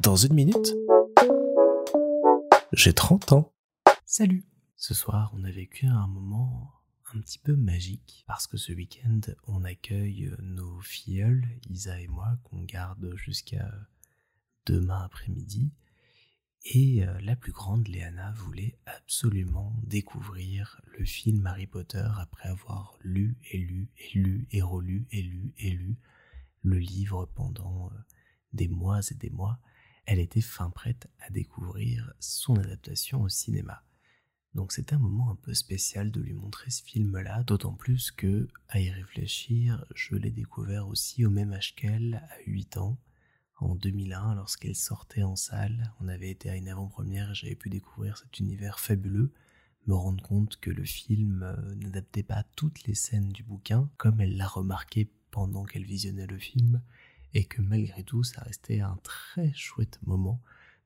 [0.00, 0.74] Dans une minute,
[2.72, 3.52] j'ai 30 ans.
[4.04, 4.44] Salut
[4.76, 6.72] Ce soir, on a vécu un moment
[7.14, 12.38] un petit peu magique parce que ce week-end, on accueille nos filleuls, Isa et moi,
[12.44, 13.72] qu'on garde jusqu'à
[14.66, 15.70] demain après-midi.
[16.64, 22.98] Et euh, la plus grande, Léana, voulait absolument découvrir le film Harry Potter après avoir
[23.02, 25.96] lu et lu et lu et relu et lu et lu
[26.62, 27.98] le livre pendant euh,
[28.52, 29.58] des mois et des mois.
[30.06, 33.82] Elle était fin prête à découvrir son adaptation au cinéma.
[34.54, 38.48] Donc c'était un moment un peu spécial de lui montrer ce film-là, d'autant plus que,
[38.68, 42.98] à y réfléchir, je l'ai découvert aussi au même âge qu'elle, à 8 ans,
[43.58, 45.92] en 2001 lorsqu'elle sortait en salle.
[46.00, 49.32] On avait été à une avant-première et j'avais pu découvrir cet univers fabuleux,
[49.86, 54.20] me rendre compte que le film euh, n'adaptait pas toutes les scènes du bouquin comme
[54.20, 56.82] elle l'a remarqué pendant qu'elle visionnait le film
[57.34, 60.40] et que malgré tout ça restait un très chouette moment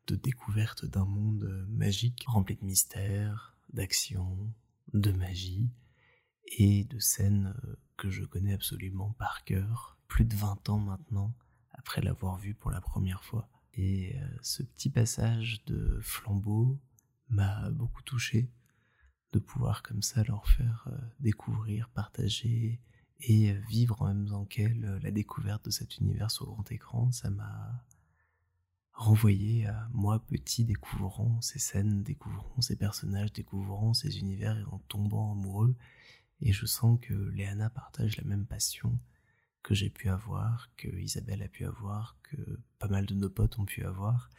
[0.07, 4.53] de découverte d'un monde euh, magique rempli de mystères, d'action,
[4.93, 5.71] de magie
[6.59, 11.35] et de scènes euh, que je connais absolument par cœur, plus de 20 ans maintenant
[11.73, 13.49] après l'avoir vu pour la première fois.
[13.75, 16.81] Et euh, ce petit passage de flambeau
[17.29, 18.51] m'a beaucoup touché
[19.33, 20.89] de pouvoir comme ça leur faire
[21.21, 22.81] découvrir, partager
[23.23, 27.11] et euh, vivre en même temps qu'elle la découverte de cet univers sur grand écran.
[27.13, 27.85] Ça m'a
[28.93, 34.79] renvoyé à moi petit découvrant ces scènes, découvrant ces personnages, découvrant ces univers et en
[34.89, 35.75] tombant amoureux.
[36.43, 38.99] Et je sens que Léana partage la même passion
[39.63, 43.59] que j'ai pu avoir, que Isabelle a pu avoir, que pas mal de nos potes
[43.59, 44.31] ont pu avoir.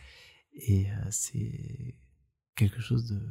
[0.54, 1.96] Et euh, c'est
[2.56, 3.22] quelque chose de,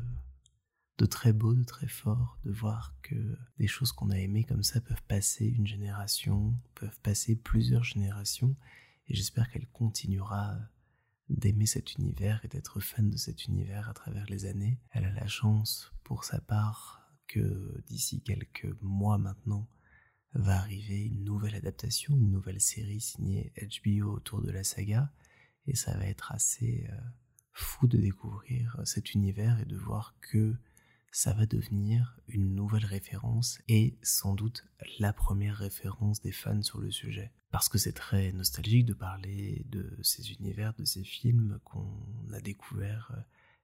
[1.01, 4.62] de très beau, de très fort, de voir que des choses qu'on a aimées comme
[4.62, 8.55] ça peuvent passer une génération, peuvent passer plusieurs générations.
[9.09, 10.59] Et j'espère qu'elle continuera
[11.31, 14.78] d'aimer cet univers et d'être fan de cet univers à travers les années.
[14.91, 19.71] Elle a la chance, pour sa part, que d'ici quelques mois maintenant,
[20.34, 25.11] va arriver une nouvelle adaptation, une nouvelle série signée HBO autour de la saga,
[25.67, 26.97] et ça va être assez euh,
[27.53, 30.56] fou de découvrir cet univers et de voir que
[31.12, 34.65] ça va devenir une nouvelle référence et sans doute
[34.98, 37.32] la première référence des fans sur le sujet.
[37.50, 42.41] Parce que c'est très nostalgique de parler de ces univers, de ces films qu'on a
[42.41, 43.20] découverts euh,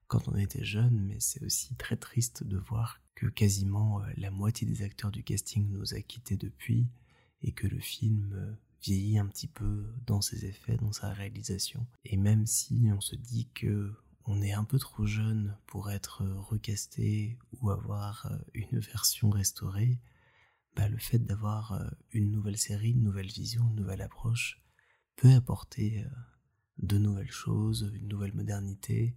[0.09, 4.31] quand on était jeune, mais c'est aussi très triste de voir que quasiment euh, la
[4.31, 6.87] moitié des acteurs du casting nous a quittés depuis
[7.43, 8.53] et que le film euh,
[8.83, 11.87] vieillit un petit peu dans ses effets, dans sa réalisation.
[12.05, 13.93] Et même si on se dit que
[14.27, 19.99] on est un peu trop jeune pour être recasté ou avoir euh, une version restaurée,
[20.75, 24.63] bah le fait d'avoir une nouvelle série, une nouvelle vision, une nouvelle approche
[25.17, 26.05] peut apporter
[26.77, 29.17] de nouvelles choses, une nouvelle modernité,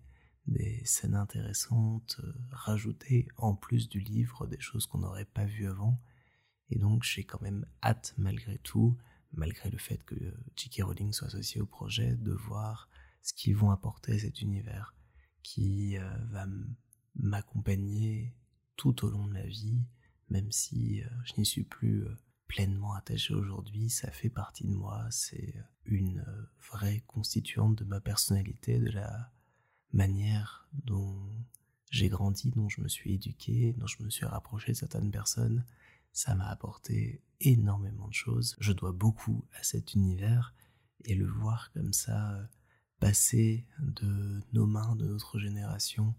[0.50, 5.68] des scènes intéressantes, euh, rajouter en plus du livre des choses qu'on n'aurait pas vues
[5.68, 6.02] avant.
[6.69, 8.98] Et donc j'ai quand même hâte malgré tout,
[9.31, 10.84] malgré le fait que euh, J.K.
[10.84, 12.90] Rowling soit associé au projet, de voir
[13.22, 14.96] ce qu'ils vont apporter à cet univers
[15.44, 16.45] qui euh, va
[17.16, 18.33] m'accompagner
[18.75, 19.81] tout au long de ma vie,
[20.29, 22.05] même si je n'y suis plus
[22.47, 25.53] pleinement attaché aujourd'hui, ça fait partie de moi, c'est
[25.85, 26.23] une
[26.72, 29.31] vraie constituante de ma personnalité, de la
[29.91, 31.29] manière dont
[31.91, 35.66] j'ai grandi, dont je me suis éduqué, dont je me suis rapproché de certaines personnes,
[36.11, 38.56] ça m'a apporté énormément de choses.
[38.59, 40.53] Je dois beaucoup à cet univers
[41.06, 42.47] et le voir comme ça
[43.00, 46.14] passer de nos mains, de notre génération,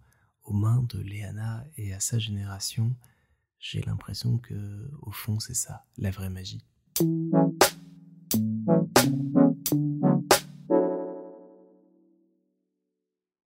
[0.44, 2.96] aux mains de Léana et à sa génération,
[3.58, 6.64] j'ai l'impression que au fond c'est ça, la vraie magie.